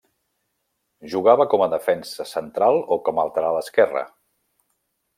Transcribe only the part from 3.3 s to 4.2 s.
lateral esquerre.